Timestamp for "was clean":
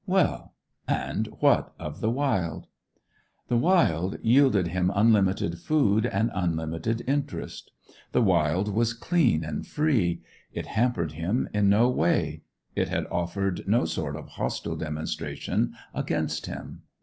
8.73-9.43